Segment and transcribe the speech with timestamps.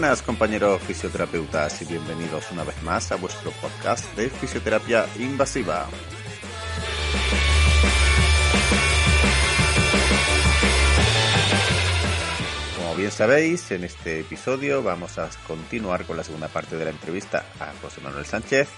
[0.00, 5.88] buenas compañeros fisioterapeutas y bienvenidos una vez más a vuestro podcast de fisioterapia invasiva.
[12.76, 16.90] Como bien sabéis, en este episodio vamos a continuar con la segunda parte de la
[16.92, 18.68] entrevista a José Manuel Sánchez.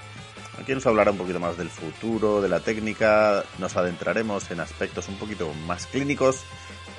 [0.59, 5.09] Aquí nos hablará un poquito más del futuro, de la técnica, nos adentraremos en aspectos
[5.09, 6.45] un poquito más clínicos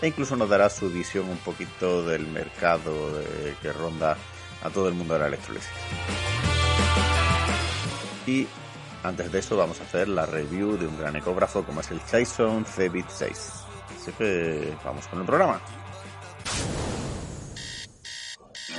[0.01, 2.91] e incluso nos dará su visión un poquito del mercado
[3.61, 4.17] que ronda
[4.63, 5.69] a todo el mundo de la electrólisis.
[8.25, 8.47] Y
[9.03, 12.03] antes de eso vamos a hacer la review de un gran ecógrafo como es el
[12.05, 13.51] Chaison Cebit 6.
[13.99, 15.61] Así que vamos con el programa.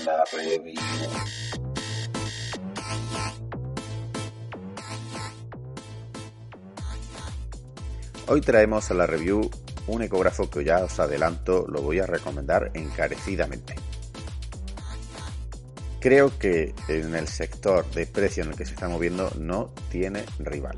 [0.04, 0.80] La review.
[8.28, 9.50] Hoy traemos a la review
[9.86, 13.74] un ecógrafo que ya os adelanto lo voy a recomendar encarecidamente.
[16.00, 20.24] Creo que en el sector de precio en el que se está moviendo no tiene
[20.40, 20.74] rival.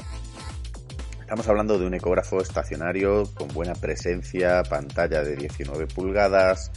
[1.20, 6.70] Estamos hablando de un ecógrafo estacionario con buena presencia, pantalla de 19 pulgadas,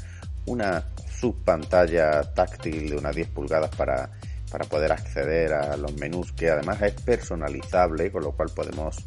[0.45, 4.11] una subpantalla táctil de unas 10 pulgadas para,
[4.49, 9.05] para poder acceder a los menús que además es personalizable, con lo cual podemos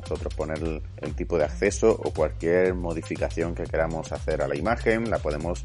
[0.00, 5.10] nosotros poner el, tipo de acceso o cualquier modificación que queramos hacer a la imagen
[5.10, 5.62] la podemos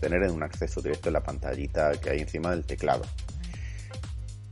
[0.00, 3.04] tener en un acceso directo en la pantallita que hay encima del teclado.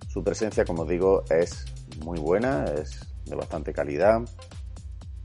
[0.09, 1.67] Su presencia, como digo, es
[2.01, 4.21] muy buena, es de bastante calidad.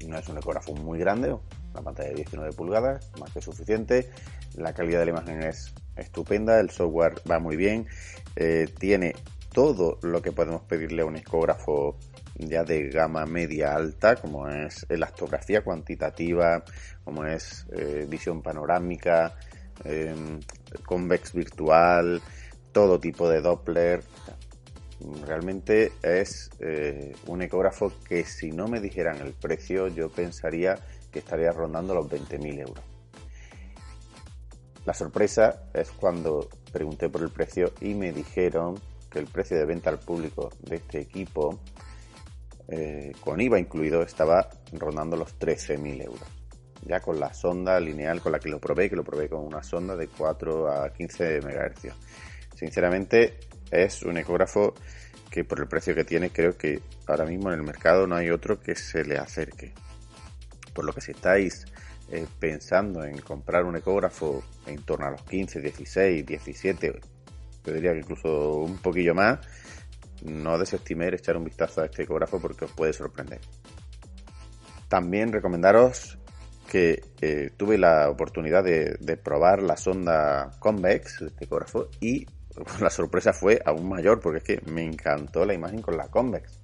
[0.05, 1.33] No es un ecógrafo muy grande,
[1.73, 4.09] una pantalla de 19 pulgadas, más que suficiente.
[4.55, 7.87] La calidad de la imagen es estupenda, el software va muy bien,
[8.35, 9.15] eh, tiene
[9.53, 11.97] todo lo que podemos pedirle a un ecógrafo
[12.35, 16.63] ya de gama media alta, como es elastografía cuantitativa,
[17.03, 19.35] como es eh, visión panorámica,
[19.83, 20.39] em,
[20.85, 22.21] convex virtual,
[22.71, 24.03] todo tipo de Doppler.
[25.25, 30.75] Realmente es eh, un ecógrafo que si no me dijeran el precio yo pensaría
[31.11, 32.83] que estaría rondando los 20.000 euros.
[34.85, 38.79] La sorpresa es cuando pregunté por el precio y me dijeron
[39.11, 41.59] que el precio de venta al público de este equipo
[42.71, 46.23] eh, con IVA incluido, estaba rondando los 13.000 euros.
[46.85, 49.61] Ya con la sonda lineal con la que lo probé, que lo probé con una
[49.61, 51.93] sonda de 4 a 15 MHz.
[52.55, 53.37] Sinceramente,
[53.69, 54.73] es un ecógrafo
[55.29, 58.29] que por el precio que tiene, creo que ahora mismo en el mercado no hay
[58.29, 59.73] otro que se le acerque.
[60.73, 61.65] Por lo que si estáis
[62.09, 66.99] eh, pensando en comprar un ecógrafo en torno a los 15, 16, 17,
[67.65, 69.39] yo diría que incluso un poquillo más,
[70.21, 73.39] no desestiméis echar un vistazo a este ecógrafo porque os puede sorprender.
[74.87, 76.17] También recomendaros
[76.69, 82.25] que eh, tuve la oportunidad de, probar la sonda convex de este ecógrafo y
[82.79, 86.59] la sorpresa fue aún mayor porque es que me encantó la imagen con la convex.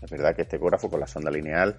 [0.00, 1.78] Es verdad que este ecógrafo con la sonda lineal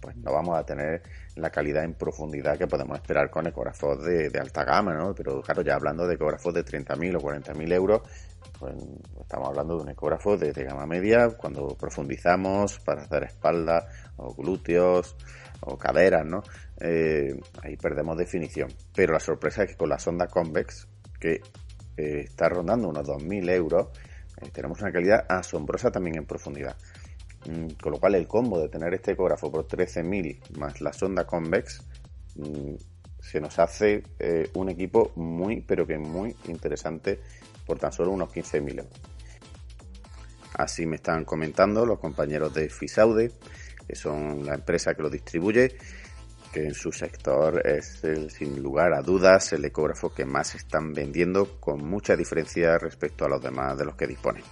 [0.00, 1.02] pues no vamos a tener
[1.36, 5.14] la calidad en profundidad que podemos esperar con ecógrafos de, de alta gama, ¿no?
[5.14, 8.02] Pero claro, ya hablando de ecógrafos de 30.000 o 40.000 euros,
[8.58, 8.74] pues
[9.20, 13.86] estamos hablando de un ecógrafo de, gama media cuando profundizamos para hacer espalda
[14.16, 15.16] o glúteos
[15.60, 16.42] o caderas, ¿no?
[16.80, 18.68] Eh, ahí perdemos definición.
[18.94, 20.88] Pero la sorpresa es que con la sonda convex,
[21.20, 21.40] que
[21.96, 23.88] eh, está rondando unos 2.000 euros,
[24.40, 26.76] eh, tenemos una calidad asombrosa también en profundidad.
[27.48, 31.26] Mm, con lo cual el combo de tener este ecógrafo por 13.000 más la sonda
[31.26, 31.82] convex
[32.36, 32.74] mm,
[33.20, 34.02] se nos hace
[34.54, 37.18] un equipo muy, pero que muy interesante
[37.66, 39.00] por tan solo unos 15.000 euros.
[40.54, 43.32] Así me están comentando los compañeros de Fisaude,
[43.86, 45.76] que son la empresa que lo distribuye,
[46.52, 51.60] que en su sector es sin lugar a dudas el ecógrafo que más están vendiendo
[51.60, 54.44] con mucha diferencia respecto a los demás de los que disponen.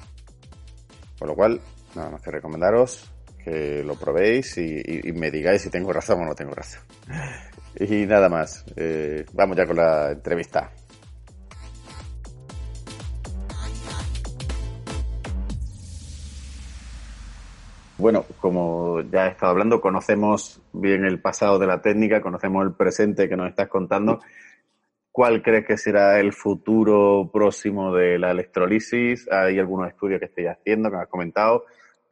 [1.19, 1.61] Por lo cual,
[1.97, 3.11] nada más que recomendaros
[3.47, 6.83] que lo probéis y, me digáis si tengo razón o no tengo razón.
[7.79, 10.73] Y nada más, eh, vamos ya con la entrevista.
[17.99, 22.75] Bueno, como ya he estado hablando, conocemos bien el pasado de la técnica, conocemos el
[22.75, 24.21] presente que nos estás contando.
[25.13, 29.27] ¿Cuál crees que será el futuro próximo de la electrolisis?
[29.31, 31.65] ¿Hay algunos estudios que estéis haciendo, que has comentado?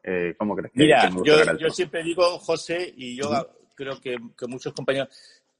[0.07, 3.31] Eh, ¿Cómo crees que Mira, yo, yo siempre digo, José, y yo
[3.75, 5.09] creo que, muchos compañeros,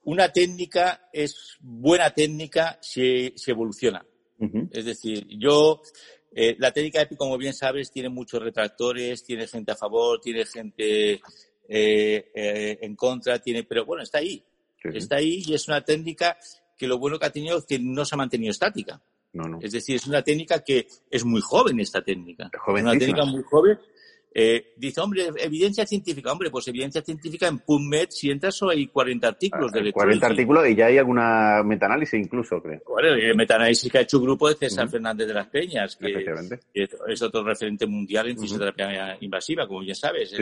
[0.03, 4.05] una técnica es buena técnica si, evoluciona.
[4.71, 5.81] Es decir, yo
[6.35, 10.45] eh, la técnica EPI, como bien sabes, tiene muchos retractores, tiene gente a favor, tiene
[10.45, 11.23] gente
[11.67, 14.45] eh, en contra, tiene, pero bueno, está ahí.
[14.83, 16.37] Está ahí y es una técnica
[16.77, 19.01] que lo bueno que ha tenido es que no se ha mantenido estática.
[19.63, 22.51] Es decir, es una técnica que es muy joven esta técnica.
[22.53, 23.79] Es una técnica muy joven
[24.37, 26.33] eh, dice, hombre, evidencia científica.
[26.33, 30.75] Hombre, pues evidencia científica en PubMed, si entras, hay 40 artículos de 40 artículos y
[30.75, 32.83] ya hay alguna metaanálisis incluso, creo.
[32.89, 36.27] Bueno, el metaanálisis que ha hecho un grupo de César Fernández de las Peñas, que,
[36.75, 40.35] es otro referente mundial en fisioterapia invasiva, como ya sabes.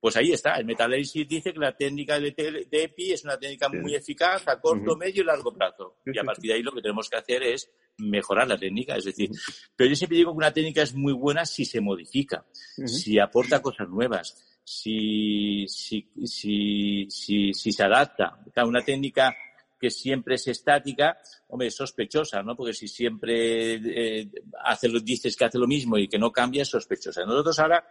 [0.00, 0.54] Pues ahí está.
[0.54, 2.34] El metaanálisis dice que la técnica de,
[2.70, 5.96] EPI es una técnica muy eficaz a corto, medio y largo plazo.
[6.06, 8.96] y a partir de ahí lo que tenemos que hacer es mejorar la técnica.
[8.96, 9.30] Es decir,
[9.76, 12.44] pero yo siempre digo que una técnica es muy buena si se modifica,
[12.86, 18.38] si aporta cosas nuevas, si, si, si, si, se adapta.
[18.64, 19.34] Una técnica
[19.78, 21.18] que siempre es estática,
[21.48, 22.54] hombre, es sospechosa, ¿no?
[22.54, 24.30] Porque si siempre eh,
[24.62, 27.24] hace, dices que hace lo mismo y que no cambia, es sospechosa.
[27.24, 27.84] Nosotros ahora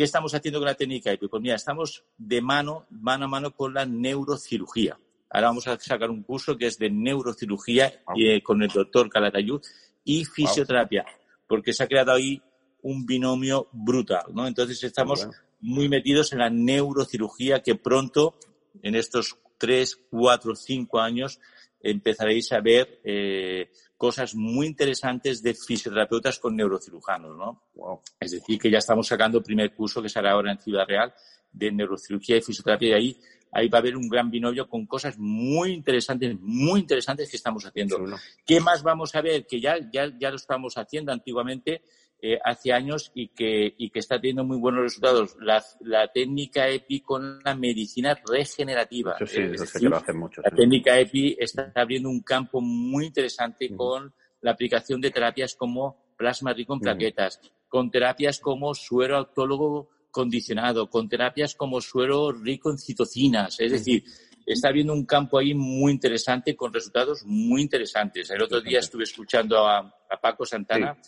[0.00, 1.10] ¿Qué estamos haciendo con la técnica?
[1.18, 4.98] Pues mira, estamos de mano, mano a mano con la neurocirugía.
[5.30, 9.60] Ahora vamos a sacar un curso que es de neurocirugía eh, con el doctor Calatayud
[10.04, 11.04] y fisioterapia,
[11.46, 12.42] porque se ha creado ahí
[12.82, 14.46] un binomio brutal, ¿no?
[14.46, 15.28] Entonces estamos
[15.60, 18.34] muy metidos en la neurocirugía que pronto,
[18.82, 21.38] en estos tres, cuatro, cinco años,
[21.82, 28.02] empezaréis a ver eh, cosas muy interesantes de fisioterapeutas con neurocirujanos, ¿no?
[28.18, 31.12] Es decir, que ya estamos sacando el primer curso que será ahora en Ciudad Real
[31.52, 33.20] de neurocirugía y fisioterapia y ahí,
[33.52, 37.64] ahí va a haber un gran binomio con cosas muy interesantes, muy interesantes que estamos
[37.64, 37.98] haciendo.
[38.46, 39.46] ¿Qué más vamos a ver?
[39.46, 41.82] Que ya, ya, ya lo estamos haciendo antiguamente,
[42.22, 45.36] eh, hace años y que, y que está teniendo muy buenos resultados.
[45.40, 49.16] La, la técnica EPI con la medicina regenerativa.
[49.24, 49.40] sí,
[49.80, 50.42] que lo hacen mucho.
[50.42, 54.12] La técnica EPI está abriendo un campo muy interesante con
[54.42, 60.88] la aplicación de terapias como plasma rico en plaquetas, con terapias como suero autólogo condicionado,
[60.88, 63.60] con terapias como suero rico en citocinas.
[63.60, 64.04] Es decir,
[64.46, 68.30] está habiendo un campo ahí muy interesante con resultados muy interesantes.
[68.30, 70.98] El otro día estuve escuchando a, Paco Santana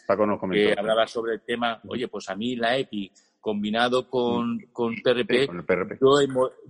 [0.52, 3.10] que hablaba sobre el tema, oye, pues a mí la EPI
[3.40, 5.48] combinado con, con PRP,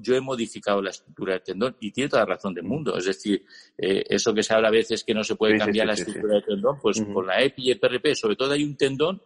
[0.00, 2.96] Yo, he, modificado la estructura del tendón y tiene toda la razón del mundo.
[2.96, 3.44] Es decir,
[3.76, 6.44] eh, eso que se habla a veces que no se puede cambiar la estructura del
[6.44, 9.20] tendón, pues con la EPI y el PRP, sobre todo hay un tendón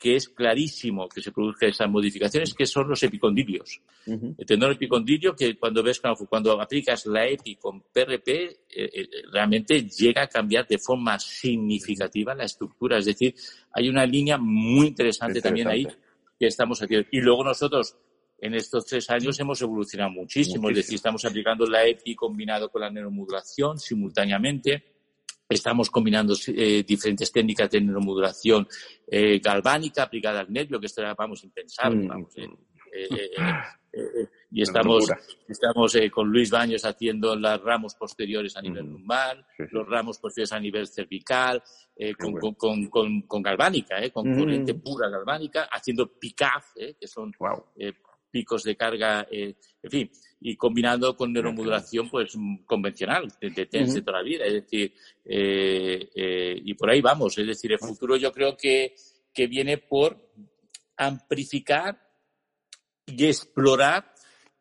[0.00, 3.82] que es clarísimo que se produzcan esas modificaciones, que son los epicondilios.
[4.06, 9.82] El tendón epicondilio, que cuando ves cuando aplicas la EPI con PRP, eh, eh, realmente
[9.82, 12.96] llega a cambiar de forma significativa la estructura.
[12.96, 13.34] Es decir,
[13.72, 15.86] hay una línea muy interesante, también ahí
[16.38, 17.06] que estamos haciendo.
[17.12, 17.94] Y luego nosotros,
[18.38, 20.70] en estos tres años, hemos evolucionado muchísimo.
[20.70, 24.89] Es decir, estamos aplicando la EPI combinado con la neuromodulación simultáneamente
[25.50, 28.68] Estamos combinando eh, diferentes técnicas de neuromodulación
[29.04, 32.04] eh, galvánica aplicada al nervio, que esto era, vamos, impensable.
[32.04, 32.08] Mm.
[32.08, 32.48] Vamos, eh,
[33.92, 35.10] eh, y estamos,
[35.48, 40.60] estamos con Luis Baños haciendo los ramos posteriores a nivel lumbar, los ramos posteriores a
[40.60, 41.60] nivel cervical,
[42.16, 47.32] con, con, con, con, galvánica, con corriente pura galvánica, haciendo PICAF, que son
[48.30, 49.56] picos de carga, en
[49.90, 50.10] fin,
[50.40, 52.34] y combinando con neuromodulación pues
[52.64, 54.46] convencional, de, TENS toda la vida.
[54.46, 54.94] Es decir,
[55.24, 57.36] eh, eh, y por ahí vamos.
[57.38, 58.94] Es decir, el futuro yo creo que,
[59.32, 60.32] que viene por
[60.96, 62.00] amplificar
[63.06, 64.09] y explorar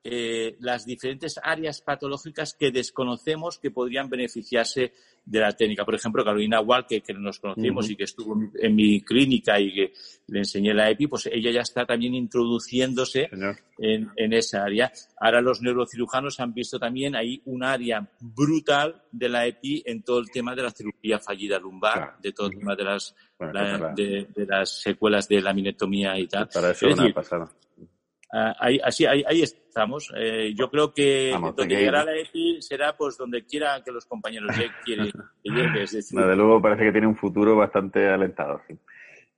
[0.01, 4.93] eh, las diferentes áreas patológicas que desconocemos que podrían beneficiarse
[5.25, 5.83] de la técnica.
[5.83, 9.93] Por ejemplo, Carolina Wall, que, nos conocimos y que estuvo en mi clínica y que
[10.27, 13.29] le enseñé la EPI, pues ella ya está también introduciéndose
[13.77, 14.91] en, esa área.
[15.19, 20.19] Ahora los neurocirujanos han visto también ahí un área brutal de la EPI en todo
[20.19, 24.81] el tema de la cirugía fallida lumbar, de todo el tema de las, de, las
[24.81, 26.47] secuelas de la minetomía y tal.
[26.47, 27.51] Para eso es una pasada.
[28.31, 30.11] Ah, ahí, así, ahí, ahí estamos.
[30.15, 34.49] Eh, yo creo que donde llegará la EPI será pues donde quiera que los compañeros
[34.85, 35.11] quieren
[35.43, 35.79] que llegue.
[35.79, 38.61] Desde luego parece que tiene un futuro bastante alentado.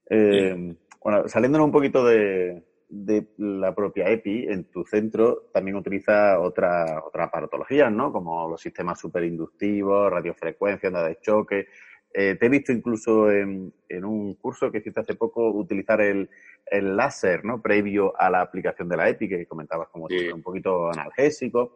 [0.09, 6.39] Eh, bueno, saliéndonos un poquito de, de, la propia EPI, en tu centro también utiliza
[6.39, 8.11] otra, otra patologías, ¿no?
[8.11, 11.67] Como los sistemas superinductivos, radiofrecuencia, onda de choque.
[12.13, 16.29] Eh, te he visto incluso en, un curso que hiciste hace poco utilizar el,
[16.71, 17.61] láser, ¿no?
[17.61, 21.75] Previo a la aplicación de la EPI, que comentabas como un poquito analgésico.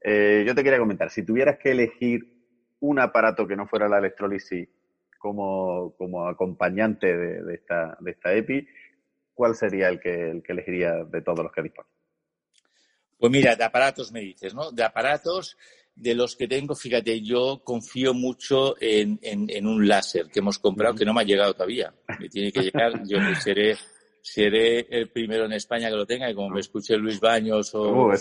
[0.00, 2.20] Eh, yo te quería comentar, si tuvieras que elegir
[2.80, 4.68] un aparato que no fuera la electrólisis
[5.18, 8.68] como, como acompañante de, esta, de esta EPI,
[9.32, 11.90] ¿cuál sería el que, el que elegiría de todos los que dispones?
[13.18, 14.70] Pues mira, de aparatos me dices, ¿no?
[14.70, 15.56] De aparatos,
[15.96, 20.94] de los que tengo, fíjate, yo confío mucho en, en, un láser que hemos comprado
[20.94, 21.94] que no me ha llegado todavía.
[22.18, 23.76] Me tiene que llegar, yo seré
[24.24, 28.06] seré el primero en España que lo tenga y como me escuche Luis Baños o,
[28.06, 28.12] uh,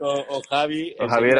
[0.00, 1.38] o, Javi, o Javier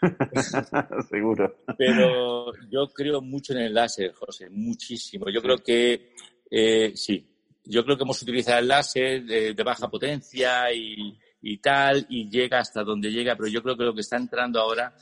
[1.10, 1.54] seguro.
[1.76, 5.26] Pero yo creo mucho en el láser, José, muchísimo.
[5.28, 6.14] Yo creo que
[6.50, 7.28] eh, sí,
[7.62, 12.60] yo creo que hemos utilizado el láser de, baja potencia y, y, tal y llega
[12.60, 14.94] hasta donde llega, pero yo creo que lo que está entrando ahora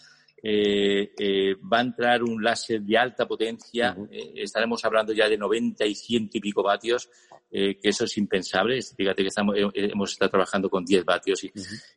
[0.43, 5.37] eh, eh, va a entrar un láser de alta potencia, eh, estaremos hablando ya de
[5.37, 7.11] 90 y 100 y pico vatios,
[7.53, 8.81] que eso es impensable.
[8.81, 11.53] Fíjate que estamos, hemos estado trabajando con 10 vatios y,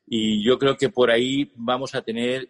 [0.08, 2.50] y yo creo que por ahí vamos a tener,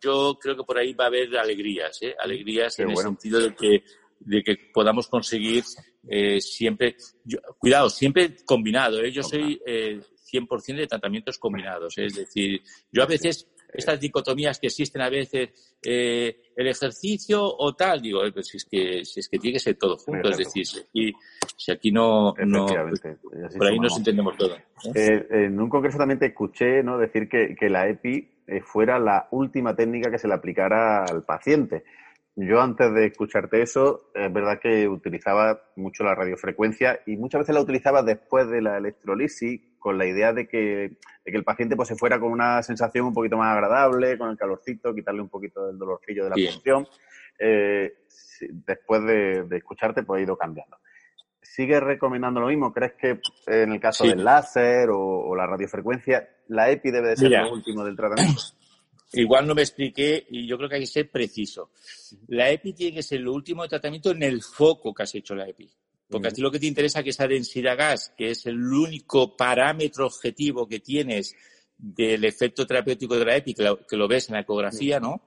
[0.00, 3.84] yo creo que por ahí va a haber alegrías, alegrías en el sentido de que,
[4.24, 5.64] de que podamos conseguir
[6.40, 6.96] siempre,
[7.58, 9.04] cuidado, siempre combinado.
[9.06, 9.60] Yo soy
[10.32, 11.98] 100% de tratamientos combinados.
[11.98, 15.50] Es decir, yo a veces estas dicotomías que existen a veces,
[15.82, 19.54] eh, el ejercicio o tal, digo, eh, pues si es que, si es que tiene
[19.54, 21.12] que ser todo junto, es decir, si,
[21.56, 24.56] si aquí no, no por ahí nos entendemos todo.
[24.94, 25.26] ¿eh?
[25.30, 26.98] en un congreso también te escuché ¿no?
[26.98, 28.28] decir que, que la EPI
[28.64, 31.84] fuera la última técnica que se le aplicara al paciente.
[32.34, 37.54] Yo antes de escucharte eso, es verdad que utilizaba mucho la radiofrecuencia y muchas veces
[37.54, 40.96] la utilizaba después de la electrolisis con la idea de que,
[41.26, 44.94] el paciente pues, se fuera con una sensación un poquito más agradable, con el calorcito,
[44.94, 46.86] quitarle un poquito del dolorcillo de la función.
[47.38, 47.92] Eh,
[48.50, 50.78] después de, escucharte, pues he ido cambiando.
[51.42, 52.72] ¿Sigues recomendando lo mismo?
[52.72, 57.30] ¿Crees que en el caso del láser o, la radiofrecuencia, la EPI debe de ser
[57.30, 58.40] lo último del tratamiento?
[59.14, 61.70] Igual no me expliqué y yo creo que hay que ser preciso.
[62.28, 65.34] La EPI tiene que ser lo último de tratamiento en el foco que has hecho
[65.34, 65.70] la EPI.
[66.08, 68.58] Porque a ti lo que te interesa es que esa densidad gas, que es el
[68.58, 71.34] único parámetro objetivo que tienes
[71.76, 75.22] del efecto terapéutico de la EPI, que lo, ves en la ecografía, ¿no?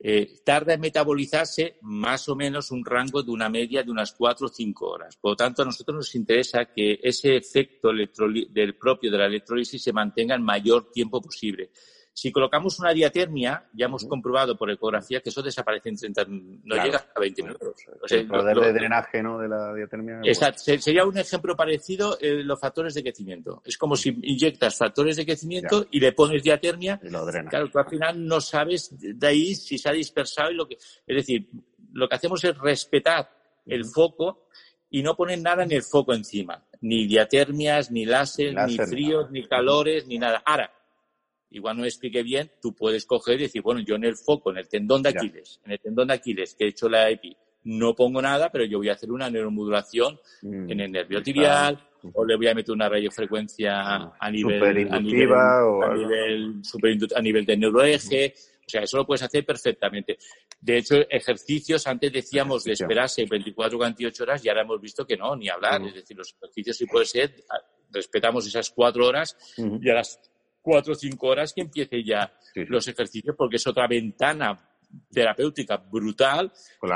[0.00, 4.46] Eh, tarda en metabolizarse más o menos un rango de una media de unas 4
[4.46, 5.16] o 5 horas.
[5.16, 9.82] Por lo tanto, a nosotros nos interesa que ese efecto del propio de la electrólisis
[9.82, 11.70] se mantenga el mayor tiempo posible.
[12.18, 16.24] Si colocamos una diatermia, ya hemos comprobado por ecografía que eso desaparece en 30,
[16.64, 17.74] no llega a 20 minutos.
[18.02, 19.38] O sea, el poder de drenaje ¿no?
[19.38, 20.18] de la diatermia.
[20.24, 20.64] Exacto.
[20.80, 23.62] Sería un ejemplo parecido eh, los factores de crecimiento.
[23.64, 26.98] Es como si inyectas factores de crecimiento y le pones diatermia.
[27.04, 27.50] Y lo drena.
[27.50, 30.74] Claro, tú al final no sabes de ahí si se ha dispersado y lo que.
[30.74, 31.48] Es decir,
[31.92, 33.30] lo que hacemos es respetar
[33.64, 34.48] el foco
[34.90, 36.64] y no poner nada en el foco encima.
[36.80, 40.42] Ni diatermias, ni láser, ni fríos, ni calores, ni nada.
[40.44, 40.72] Ahora,
[41.50, 44.50] igual no me expliqué bien, tú puedes coger y decir, bueno, yo en el foco,
[44.50, 47.36] en el tendón de Aquiles, en el tendón de Aquiles que he hecho la EPI,
[47.64, 51.78] no pongo nada, pero yo voy a hacer una neuromodulación mm, en el nervio tibial,
[52.14, 56.62] o le voy a meter una radiofrecuencia mm, a nivel, a nivel, a nivel,
[57.14, 58.34] a nivel de neuroeje.
[58.66, 60.18] O sea, eso lo puedes hacer perfectamente.
[60.60, 65.06] De hecho, ejercicios, antes decíamos de esperarse 24 o 48 horas y ahora hemos visto
[65.06, 65.80] que no, ni hablar.
[65.86, 67.34] Es decir, los ejercicios sí puede ser,
[67.90, 70.20] respetamos esas cuatro horas y a las
[70.68, 74.67] cuatro o cinco horas que empiece ya los ejercicios, porque es otra ventana
[75.12, 76.52] terapéutica brutal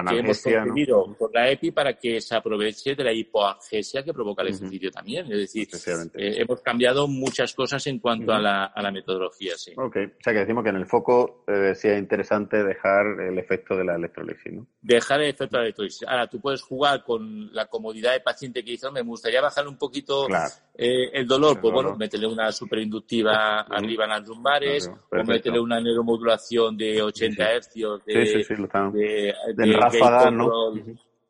[0.08, 4.42] que hemos conseguido con la EPI para que se aproveche de la hipoagesia que provoca
[4.42, 5.30] el ejercicio también.
[5.32, 5.68] Es decir,
[6.14, 9.56] eh, hemos cambiado muchas cosas en cuanto a, la, a, la, metodología.
[9.56, 9.72] Sí.
[9.76, 13.38] Ok, o sea que decimos que en el foco eh, sí es interesante dejar el
[13.38, 14.66] efecto de la electrolisis, ¿no?
[14.80, 16.06] Dejar el efecto de la electrolisis.
[16.06, 19.76] Ahora, tú puedes jugar con la comodidad de paciente que hizo, me gustaría bajar un
[19.78, 20.28] poquito
[20.74, 25.80] eh, el dolor, pues bueno, métele una superinductiva arriba en las lumbares, o métele una
[25.80, 30.30] neuromodulación de 80 Hz de, de, ráfaga,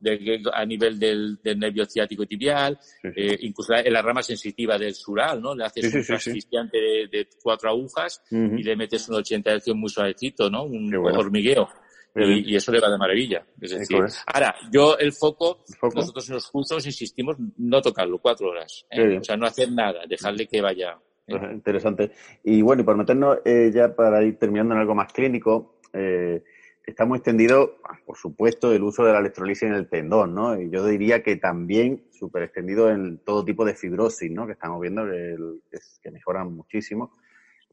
[0.03, 5.41] de, a nivel del, nervio ciático tibial, eh, incluso en la rama sensitiva del sural,
[5.41, 5.55] ¿no?
[5.55, 10.51] Le haces un asfixiante de, cuatro agujas y le metes un 80 Hz muy suavecito,
[10.51, 10.65] ¿no?
[10.65, 11.69] Un hormigueo.
[12.15, 13.43] Y, eso le va de maravilla.
[13.61, 18.85] Es decir, ahora, yo el foco, nosotros en los cursos insistimos no tocarlo cuatro horas.
[18.91, 19.19] ¿eh?
[19.19, 20.99] O sea, no hacer nada, dejarle que vaya.
[21.27, 21.37] ¿eh?
[21.53, 22.11] Interesante.
[22.45, 23.39] Y bueno, y por meternos
[23.73, 26.43] ya para ir terminando en algo más clínico, eh,
[26.85, 30.61] está muy extendido, por supuesto, el uso de la electrolisis en el tendón, ¿no?
[30.61, 34.47] Y yo diría que también súper extendido en todo tipo de fibrosis, ¿no?
[34.47, 37.13] Que estamos viendo que, mejoran muchísimo.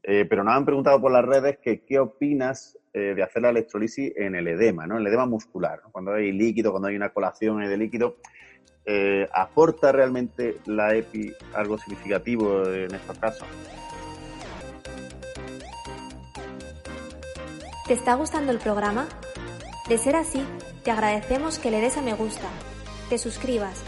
[0.02, 3.50] Eh, pero nos han preguntado por las redes que qué opinas eh, de hacer la
[3.50, 4.96] electrolisis en el edema, ¿no?
[4.96, 8.16] El edema muscular, cuando hay líquido, cuando hay una colación de líquido.
[9.32, 13.46] ¿Aporta realmente la EPI algo significativo en estos casos?
[17.90, 19.08] ¿Te está gustando el programa?
[19.88, 20.44] De ser así,
[20.84, 22.46] te agradecemos que le des a me gusta,
[23.08, 23.80] te suscribas,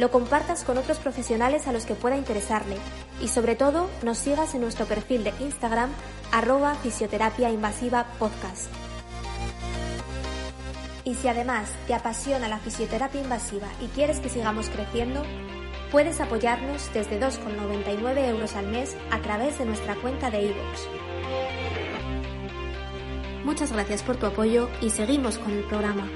[0.00, 2.74] lo compartas con otros profesionales a los que pueda interesarle
[3.22, 5.90] y sobre todo nos sigas en nuestro perfil de Instagram
[6.32, 8.68] arroba fisioterapia invasiva podcast.
[11.04, 15.22] Y si además te apasiona la fisioterapia invasiva y quieres que sigamos creciendo,
[15.92, 21.09] puedes apoyarnos desde 2,99 euros al mes a través de nuestra cuenta de iVoox.
[23.44, 26.06] Muchas gracias por tu apoyo y seguimos con el programa.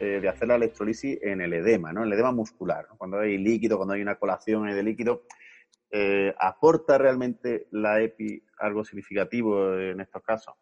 [0.00, 2.00] Eh, de hacer la electrolisis en el edema, ¿no?
[2.00, 5.24] En el edema muscular, cuando hay líquido, cuando hay una colación de líquido.
[5.90, 10.54] Eh, ¿Aporta realmente la EPI algo significativo en estos casos?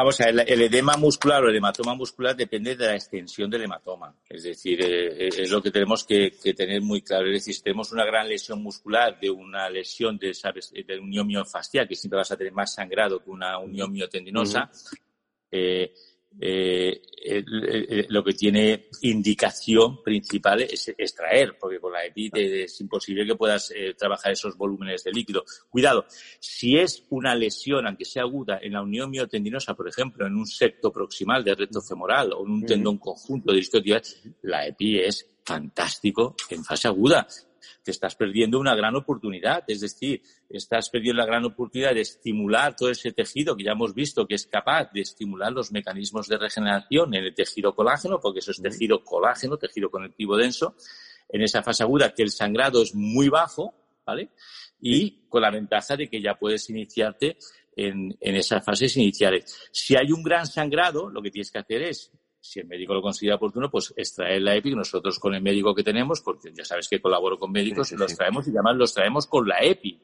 [0.00, 3.64] Vamos a ver, el edema muscular o el hematoma muscular depende de la extensión del
[3.64, 4.14] hematoma.
[4.26, 7.26] Es decir, eh, es lo que tenemos que, tener muy claro.
[7.26, 10.72] Es decir, si tenemos una gran lesión muscular de una lesión de, ¿sabes?
[10.72, 14.70] de unión miofascial, que siempre vas a tener más sangrado que una unión miotendinosa,
[15.50, 15.92] eh,
[16.38, 17.02] eh,
[18.08, 23.72] lo que tiene indicación principal es extraer, porque con la EPI es imposible que puedas
[23.72, 25.44] eh, trabajar esos volúmenes de líquido.
[25.68, 26.06] Cuidado,
[26.38, 30.46] si es una lesión, aunque sea aguda, en la unión miotendinosa, por ejemplo, en un
[30.46, 33.60] secto proximal de recto femoral o en un tendón conjunto de
[34.42, 37.26] la EPI es fantástico en fase aguda
[37.82, 39.64] te estás perdiendo una gran oportunidad.
[39.66, 43.94] Es decir, estás perdiendo la gran oportunidad de estimular todo ese tejido que ya hemos
[43.94, 48.40] visto que es capaz de estimular los mecanismos de regeneración en el tejido colágeno, porque
[48.40, 50.74] eso es tejido colágeno, tejido conectivo denso,
[51.28, 54.30] en esa fase aguda que el sangrado es muy bajo, ¿vale?
[54.80, 57.38] Y con la ventaja de que ya puedes iniciarte
[57.76, 59.68] en, en esas fases iniciales.
[59.72, 62.10] Si hay un gran sangrado, lo que tienes que hacer es
[62.40, 64.74] si el médico lo considera oportuno, pues extraer la EPI.
[64.74, 68.46] Nosotros con el médico que tenemos, porque ya sabes que colaboro con médicos, los traemos
[68.48, 70.00] y además los traemos con la EPI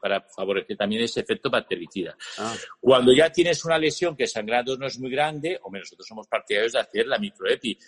[0.00, 2.16] para favorecer también ese efecto bactericida.
[2.38, 2.54] Ah.
[2.80, 6.72] Cuando ya tienes una lesión que sangrado no es muy grande, o nosotros somos partidarios
[6.72, 7.78] de hacer la microepi.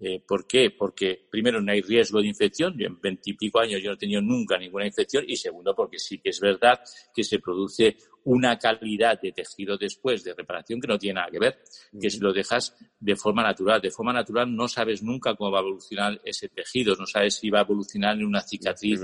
[0.00, 0.70] Eh, ¿Por qué?
[0.70, 4.20] Porque primero no hay riesgo de infección, yo en veintipico años yo no he tenido
[4.20, 6.80] nunca ninguna infección, y segundo porque sí que es verdad
[7.14, 11.38] que se produce una calidad de tejido después de reparación que no tiene nada que
[11.38, 11.58] ver,
[12.00, 13.80] que si lo dejas de forma natural.
[13.80, 17.50] De forma natural no sabes nunca cómo va a evolucionar ese tejido, no sabes si
[17.50, 19.00] va a evolucionar en una cicatriz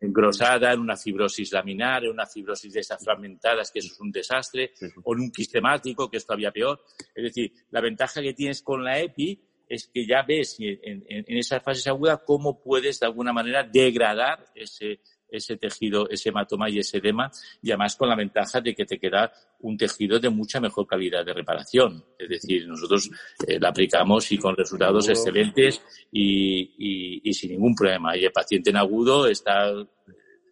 [0.00, 1.50] engrosada, en una fibrosis
[1.80, 4.72] en una fibrosis de esas fragmentadas, que eso es un desastre,
[5.02, 6.84] o en un quistemático, que es todavía peor.
[7.14, 11.36] Es decir, la ventaja que tienes con la EPI es que ya ves en, en
[11.38, 15.00] esas fases agudas cómo puedes de alguna manera degradar ese
[15.36, 17.30] ese tejido, ese hematoma y ese edema,
[17.62, 21.24] y además con la ventaja de que te queda un tejido de mucha mejor calidad
[21.24, 22.04] de reparación.
[22.18, 23.10] Es decir, nosotros
[23.46, 28.16] eh, la aplicamos y con resultados excelentes y, y, sin ningún problema.
[28.16, 29.72] Y el paciente en agudo está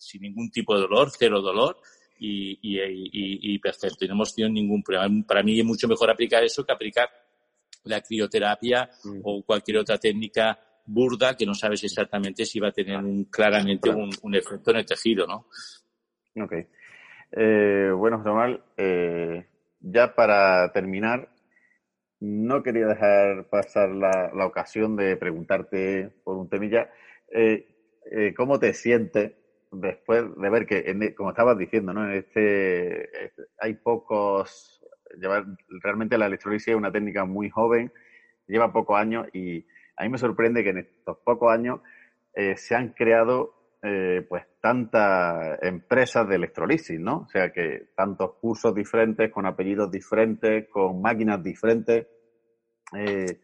[0.03, 1.79] sin ningún tipo de dolor, cero dolor,
[2.19, 4.05] y, y, perfecto.
[4.05, 5.27] Y no hemos tenido ningún problema.
[5.27, 7.09] Para mí es mucho mejor aplicar eso que aplicar
[7.85, 9.21] la crioterapia mm.
[9.25, 13.91] o cualquier otra técnica burda que no sabes exactamente si va a tener un, claramente
[13.91, 15.47] un, efecto en el tejido, ¿no?
[16.43, 16.53] Ok.
[17.33, 19.47] Eh, bueno, José Manuel, eh,
[19.81, 21.29] ya para terminar,
[22.21, 26.91] no quería dejar pasar la, ocasión de preguntarte por un temilla,
[27.33, 27.67] eh,
[28.37, 29.33] ¿cómo te sientes
[29.73, 32.05] después de ver que, como estabas diciendo, ¿no?
[32.05, 34.83] En este, hay pocos,
[35.83, 37.93] realmente la electrolisis es una técnica muy joven,
[38.47, 41.81] lleva pocos años y a mí me sorprende que en estos pocos años
[42.35, 47.21] eh, se han creado eh, pues tantas empresas de electrolisis, ¿no?
[47.21, 52.07] O sea que tantos cursos diferentes, con apellidos diferentes, con máquinas diferentes,
[52.97, 53.41] eh,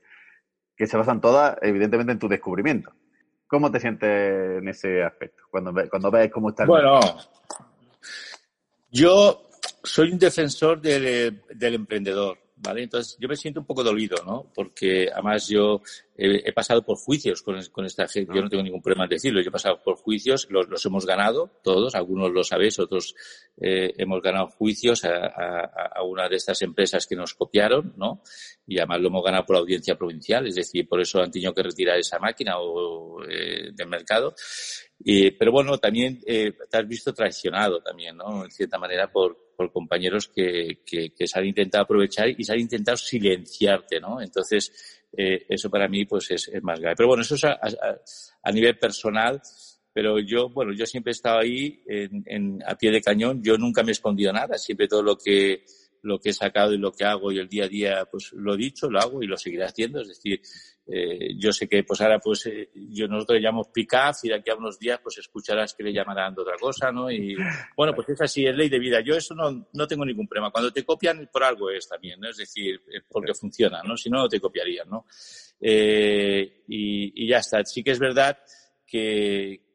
[0.76, 2.92] que se basan todas, evidentemente, en tu descubrimiento.
[3.48, 5.44] ¿Cómo te sientes en ese aspecto?
[5.50, 7.00] Cuando, cuando ves cómo está el Bueno,
[8.90, 9.48] yo
[9.82, 11.42] soy un defensor del
[11.74, 12.38] emprendedor.
[12.61, 12.83] ¿Vale?
[12.83, 14.51] Entonces yo me siento un poco dolido, ¿no?
[14.55, 15.81] Porque además yo
[16.16, 19.49] he, pasado por juicios con, esta gente, yo no tengo ningún problema en decirlo, yo
[19.49, 23.14] he pasado por juicios, los, hemos ganado todos, algunos lo sabéis, otros
[23.61, 28.23] eh, hemos ganado juicios a, una de estas empresas que nos copiaron, ¿no?
[28.66, 31.62] Y además lo hemos ganado por audiencia provincial, es decir, por eso han tenido que
[31.62, 34.35] retirar esa máquina o, eh, del mercado.
[34.99, 38.44] Y, pero bueno, también eh, te has visto traicionado también, ¿no?
[38.44, 42.53] En cierta manera por por compañeros que, que, que, se han intentado aprovechar y se
[42.53, 44.23] han intentado silenciarte, ¿no?
[44.23, 46.94] Entonces, eh, eso para mí pues es, es, más grave.
[46.97, 49.42] Pero bueno, eso es a, nivel personal,
[49.92, 53.83] pero yo, bueno, yo siempre he estado ahí en, a pie de cañón, yo nunca
[53.83, 55.64] me he escondido nada, siempre todo lo que
[56.02, 58.54] lo que he sacado y lo que hago y el día a día, pues lo
[58.54, 60.00] he dicho, lo hago y lo seguiré haciendo.
[60.00, 60.40] Es decir,
[60.87, 64.37] eh, yo sé que pues ahora pues eh, yo nosotros le llamamos PICAF y de
[64.37, 67.11] aquí a unos días pues escucharás que le llamarán de otra cosa, ¿no?
[67.11, 67.37] Y
[67.76, 69.00] bueno, pues es así, es ley de vida.
[69.00, 70.50] Yo eso no, no tengo ningún problema.
[70.50, 72.28] Cuando te copian, por algo es también, ¿no?
[72.28, 73.96] Es decir, porque funciona, ¿no?
[73.96, 75.06] Si no, no te copiarían, ¿no?
[75.61, 77.64] Eh, y, y ya está.
[77.64, 78.38] Sí que es verdad
[78.87, 79.67] que,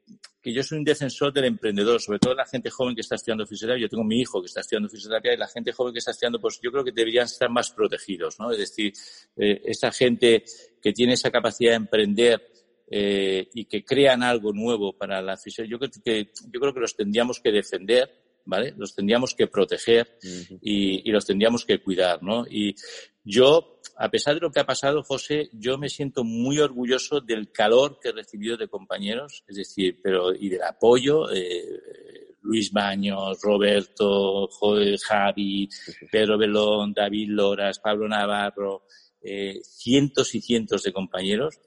[0.43, 3.47] que yo soy un defensor del emprendedor, sobre todo la gente joven que está estudiando
[3.47, 3.83] fisioterapia.
[3.83, 6.41] Yo tengo mi hijo que está estudiando fisioterapia y la gente joven que está estudiando,
[6.41, 8.51] pues yo creo que deberían estar más protegidos, ¿no?
[8.51, 8.91] Es decir,
[9.37, 10.43] eh, esa gente
[10.81, 12.45] que tiene esa capacidad de emprender
[12.91, 16.79] eh, y que crean algo nuevo para la fisioterapia, yo creo que, yo creo que
[16.81, 18.73] los tendríamos que defender ¿vale?
[18.75, 20.17] Los tendríamos que proteger
[20.61, 22.45] y, y, los tendríamos que cuidar, ¿no?
[22.45, 22.75] Y
[23.23, 27.51] yo, a pesar de lo que ha pasado, José, yo me siento muy orgulloso del
[27.51, 31.31] calor que he recibido de compañeros, es decir, pero y del apoyo.
[31.31, 31.79] Eh,
[32.43, 34.49] Luis Baños, Roberto,
[35.07, 35.69] Javi,
[36.11, 38.83] Pedro Belón, David Loras, Pablo Navarro,
[39.21, 41.57] eh, cientos y cientos de compañeros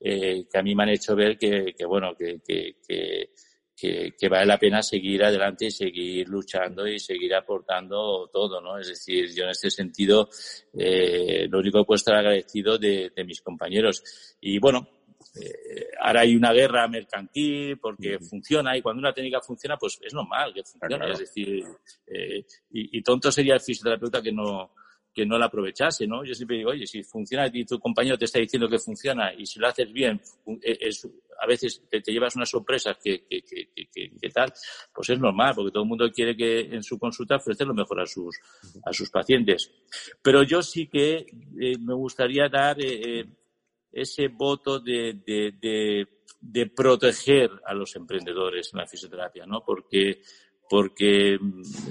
[0.00, 3.30] eh, que a mí me han hecho ver que, que bueno, que, que, que
[3.76, 8.78] que, vale la pena seguir adelante y seguir luchando y seguir aportando todo, ¿no?
[8.78, 10.28] Es decir, yo en este sentido,
[10.72, 14.36] eh, lo único que puedo estar agradecido de, mis compañeros.
[14.40, 14.86] Y bueno,
[15.40, 20.14] eh, ahora hay una guerra mercantil porque funciona y cuando una técnica funciona, pues es
[20.14, 21.10] normal que funcione.
[21.10, 21.64] Es decir,
[22.06, 24.72] eh, y, y, tonto sería el fisioterapeuta que no,
[25.14, 26.24] que no la aprovechase, ¿no?
[26.24, 29.46] Yo siempre digo, oye, si funciona y tu compañero te está diciendo que funciona y
[29.46, 30.20] si lo haces bien,
[30.60, 30.90] e,
[31.40, 34.52] a veces te, llevas unas sorpresas que, que, que, que, tal,
[34.92, 38.00] pues es normal, porque todo el mundo quiere que en su consulta ofrecer lo mejor
[38.00, 38.36] a sus,
[38.84, 39.70] a sus pacientes.
[40.20, 41.26] Pero yo sí que
[41.60, 43.24] eh, me gustaría dar eh, eh,
[43.92, 46.08] ese voto de, de,
[46.40, 49.64] de proteger a los emprendedores en la fisioterapia, ¿no?
[49.64, 50.20] Porque
[50.74, 51.38] porque,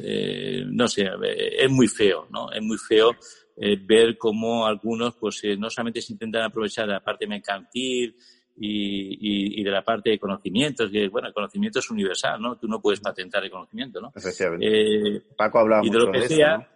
[0.03, 1.09] eh, no sé,
[1.57, 2.51] es muy feo, ¿no?
[2.51, 3.11] Es muy feo
[3.55, 8.13] eh, ver cómo algunos, pues, eh, no solamente se intentan aprovechar de la parte mercantil
[8.57, 12.57] y, y, de la parte de conocimientos, que, bueno, el conocimiento es universal, ¿no?
[12.57, 14.11] Tú no puedes patentar el conocimiento, ¿no?
[14.13, 15.27] Efectivamente.
[15.37, 16.69] Paco hablaba y de lo que sea,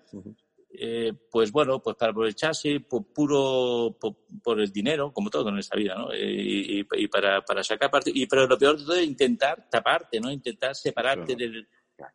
[0.79, 3.97] eh, pues bueno, pues para aprovecharse por puro
[4.43, 6.13] por, el dinero, como todo en esta vida, ¿no?
[6.15, 10.19] Y, y, para, para sacar parte, y pero lo peor de todo es intentar taparte,
[10.19, 10.31] ¿no?
[10.31, 11.67] Intentar separarte del,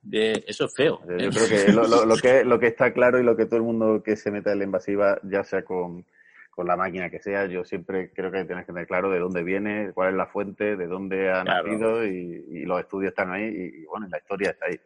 [0.02, 1.00] de, eso es feo.
[1.06, 3.62] Yo creo que lo, lo, que lo que está claro y lo que todo el
[3.62, 6.04] mundo que se meta en la invasiva, ya sea con,
[6.52, 9.42] con la máquina que sea, yo siempre creo que tienes que tener claro de dónde
[9.42, 13.84] viene, cuál es la fuente, de dónde ha nacido y, los estudios están ahí y,
[13.86, 14.78] bueno, la historia está ahí.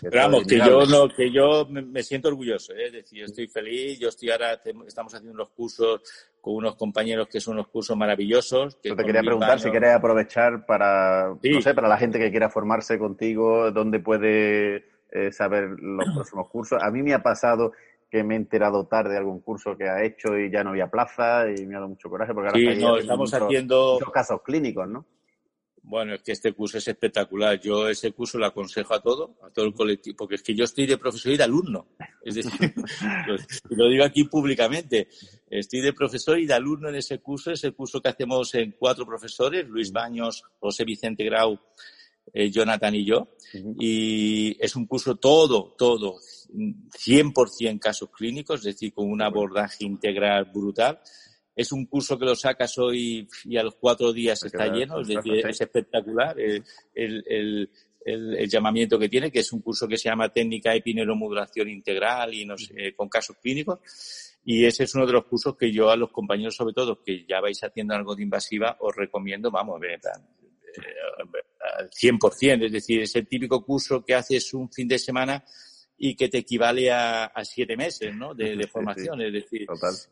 [0.00, 2.86] Pero vamos, que yo, no, que yo me, siento orgulloso, ¿eh?
[2.86, 6.02] es decir, yo estoy feliz, yo estoy ahora, estamos haciendo unos cursos
[6.40, 8.76] con unos compañeros que son unos cursos maravillosos.
[8.76, 12.30] Que yo te quería preguntar si quieres aprovechar para, no sé, para la gente que
[12.30, 16.82] quiera formarse contigo, dónde puede eh, saber los próximos cursos.
[16.82, 17.72] A mí me ha pasado
[18.10, 20.88] que me he enterado tarde de algún curso que ha hecho y ya no había
[20.88, 24.42] plaza y me ha dado mucho coraje porque ahora sí, no, estamos haciendo muchos casos
[24.42, 25.06] clínicos, ¿no?
[25.82, 27.60] Bueno, es que este curso es espectacular.
[27.60, 30.64] Yo ese curso lo aconsejo a todo, a todo el colectivo, porque es que yo
[30.64, 31.88] estoy de profesor y de alumno.
[32.22, 32.52] Es decir,
[33.70, 35.08] lo, digo aquí públicamente.
[35.48, 37.50] Estoy de profesor y de alumno en ese curso.
[37.50, 41.58] Es el curso que hacemos en cuatro profesores, Luis Baños, José Vicente Grau,
[42.32, 43.28] eh, Jonathan y yo.
[43.78, 46.18] Y es un curso todo, todo,
[46.50, 51.00] 100% casos clínicos, es decir, con un abordaje integral brutal
[51.60, 55.08] es un curso que lo sacas hoy y a los cuatro días está lleno, es
[55.08, 57.70] decir, es espectacular el, el,
[58.02, 62.46] el, llamamiento que tiene, que es un curso que se llama Técnica Epineromodulación Integral y
[62.46, 63.80] no sé, con casos clínicos.
[64.42, 67.26] Y ese es uno de los cursos que yo a los compañeros, sobre todo, que
[67.26, 69.82] ya vais haciendo algo de invasiva, os recomiendo, vamos,
[71.78, 72.64] al 100%.
[72.64, 75.44] Es decir, es el típico curso que haces un fin de semana
[76.02, 78.34] y que te equivale a, a siete meses ¿no?
[78.34, 79.20] de, de formación.
[79.20, 79.66] Es decir,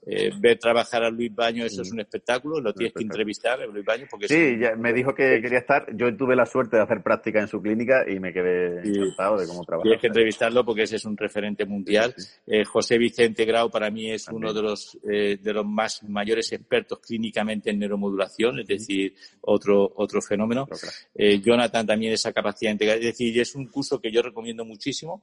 [0.07, 3.67] eh, ver trabajar a Luis Baño, eso es un espectáculo, lo tienes que entrevistar a
[3.67, 4.07] Luis Baño.
[4.11, 5.87] Porque sí, ya me dijo que quería estar.
[5.97, 9.47] Yo tuve la suerte de hacer práctica en su clínica y me quedé encantado de
[9.47, 9.85] cómo trabaja.
[9.85, 12.15] Tienes que entrevistarlo porque ese es un referente mundial.
[12.47, 16.53] Eh, José Vicente Grau para mí es uno de los, eh, de los más mayores
[16.53, 20.69] expertos clínicamente en neuromodulación, es decir, otro, otro fenómeno.
[21.15, 22.99] Eh, Jonathan también esa capacidad integral.
[22.99, 25.23] Es decir, es un curso que yo recomiendo muchísimo.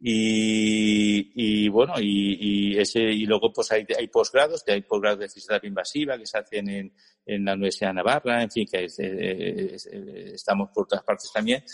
[0.00, 5.18] Y, y bueno, y, y, ese, y luego pues hay, hay posgrados, que hay posgrados
[5.18, 6.92] de fisioterapia invasiva que se hacen en,
[7.26, 8.84] en la Universidad de Navarra, en fin, que
[10.34, 11.64] estamos por todas partes también.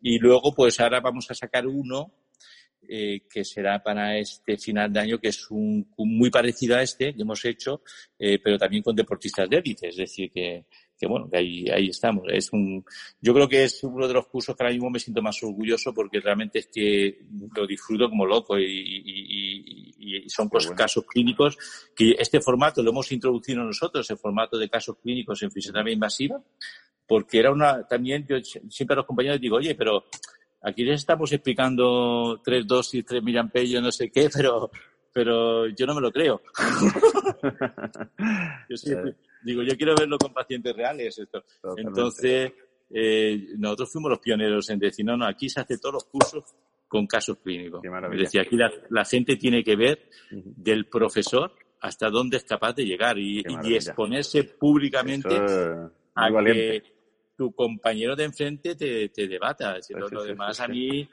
[0.00, 2.12] Y luego pues ahora vamos a sacar uno
[2.88, 7.14] eh, que será para este final de año, que es un, muy parecido a este
[7.14, 7.82] que hemos hecho,
[8.18, 10.66] eh, pero también con deportistas de élite, es decir, que,
[11.04, 12.24] que bueno, que ahí, ahí estamos.
[12.28, 12.82] Es un,
[13.20, 15.92] yo creo que es uno de los cursos que ahora mismo me siento más orgulloso
[15.92, 17.18] porque realmente es que
[17.54, 21.58] lo disfruto como loco y, y, y, son casos clínicos
[21.94, 26.42] que este formato lo hemos introducido nosotros, el formato de casos clínicos en fisioterapia invasiva,
[27.06, 30.04] porque era una, también yo siempre a los compañeros digo, oye, pero
[30.62, 34.70] aquí les estamos explicando tres dosis, tres miliamperios, no sé qué, pero,
[35.12, 36.40] pero yo no me lo creo.
[38.70, 41.44] yo siempre, Digo, yo quiero verlo con pacientes reales esto.
[41.76, 42.52] Entonces,
[42.90, 46.44] eh, nosotros fuimos los pioneros en decir, no, no, aquí se hace todos los cursos
[46.88, 47.82] con casos clínicos.
[48.12, 52.84] Es decir, aquí la, gente tiene que ver del profesor hasta dónde es capaz de
[52.84, 53.42] llegar y,
[53.74, 55.36] exponerse públicamente
[56.14, 56.82] a que
[57.36, 59.76] tu compañero de enfrente te, te debata.
[59.90, 61.08] lo, demás a mí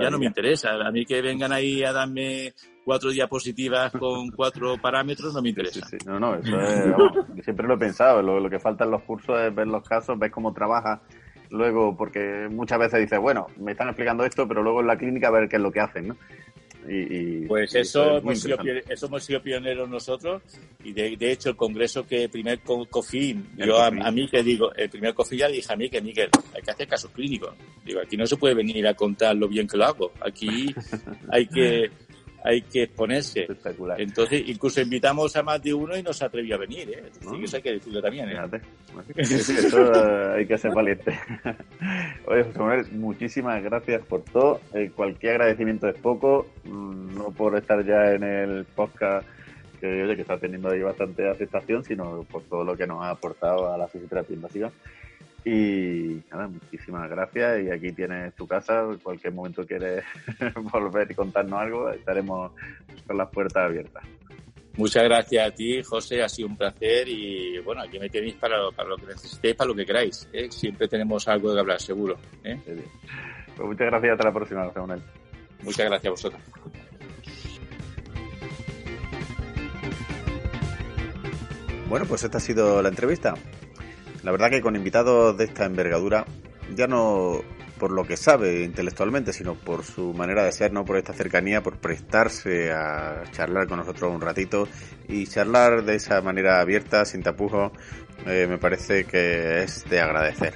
[0.00, 0.74] ya no me interesa.
[0.74, 5.86] A mí que vengan ahí a darme cuatro diapositivas con cuatro parámetros no me interesa.
[6.06, 8.22] No, no, eso es, siempre lo he pensado.
[8.22, 11.00] Lo, lo, que falta en los cursos es ver los casos, ver cómo trabaja
[11.50, 15.28] luego, porque muchas veces dices, bueno, me están explicando esto, pero luego en la clínica
[15.28, 16.16] a ver qué es lo que hacen, ¿no?
[16.88, 18.56] Y, pues eso, hemos sido,
[18.88, 20.42] eso hemos sido pioneros nosotros
[20.82, 25.14] y de, hecho el congreso que primer COFIN, yo a, mí que digo, el primer
[25.14, 27.54] COFIN ya le dije a mí que Miguel, hay que hacer casos clínicos.
[27.84, 30.74] Digo, aquí no se puede venir a contar lo bien que lo hago, aquí
[31.30, 31.88] hay que
[32.44, 33.42] hay que exponerse.
[33.42, 34.00] Espectacular.
[34.00, 37.10] Entonces, incluso invitamos a más de uno y no se atrevió a venir, ¿eh?
[37.42, 38.60] eso hay que decirlo también, ¿eh?
[39.16, 41.18] eso hay que ser valiente.
[42.26, 44.60] Oye, José Manuel, muchísimas gracias por todo.
[44.74, 49.26] Eh, cualquier agradecimiento es poco, mm, no por estar ya en el podcast
[49.80, 53.10] que, oye, que está teniendo ahí bastante aceptación, sino por todo lo que nos ha
[53.10, 54.70] aportado a la fisioterapia invasiva.
[55.44, 57.64] Y nada, muchísimas gracias.
[57.64, 58.82] Y aquí tienes tu casa.
[58.82, 60.04] En cualquier momento quieres
[60.72, 62.52] volver y contarnos algo, estaremos
[63.06, 64.04] con las puertas abiertas.
[64.76, 66.22] Muchas gracias a ti, José.
[66.22, 67.08] Ha sido un placer.
[67.08, 70.28] Y bueno, aquí me tenéis para, para lo que necesitéis, para lo que queráis.
[70.32, 70.50] ¿eh?
[70.50, 72.16] Siempre tenemos algo de hablar, seguro.
[72.44, 72.58] ¿eh?
[72.64, 74.12] Pues muchas gracias.
[74.12, 75.02] Hasta la próxima, José Manuel.
[75.62, 76.42] Muchas gracias a vosotros.
[81.88, 83.34] Bueno, pues esta ha sido la entrevista.
[84.22, 86.24] La verdad que con invitados de esta envergadura,
[86.74, 87.42] ya no
[87.78, 91.64] por lo que sabe intelectualmente, sino por su manera de ser, no por esta cercanía,
[91.64, 94.68] por prestarse a charlar con nosotros un ratito
[95.08, 97.72] y charlar de esa manera abierta, sin tapujos,
[98.24, 100.54] eh, me parece que es de agradecer.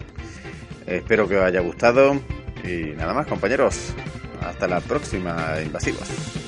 [0.86, 2.14] Espero que os haya gustado
[2.62, 3.92] y nada más compañeros,
[4.40, 6.45] hasta la próxima invasivos.